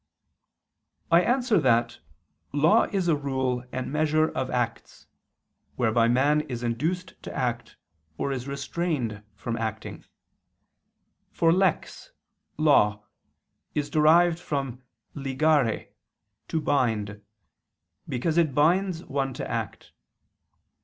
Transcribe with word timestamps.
I 1.11 1.21
answer 1.21 1.59
that, 1.59 1.99
Law 2.51 2.85
is 2.91 3.07
a 3.07 3.15
rule 3.15 3.63
and 3.71 3.91
measure 3.91 4.29
of 4.29 4.49
acts, 4.49 5.05
whereby 5.75 6.07
man 6.07 6.41
is 6.49 6.63
induced 6.63 7.13
to 7.21 7.31
act 7.31 7.77
or 8.17 8.31
is 8.31 8.47
restrained 8.47 9.21
from 9.35 9.55
acting: 9.57 10.03
for 11.31 11.53
lex 11.53 12.13
(law) 12.57 13.03
is 13.75 13.91
derived 13.91 14.39
from 14.39 14.81
ligare 15.15 15.89
(to 16.47 16.59
bind), 16.59 17.21
because 18.09 18.39
it 18.39 18.55
binds 18.55 19.05
one 19.05 19.35
to 19.35 19.47
act. 19.47 19.91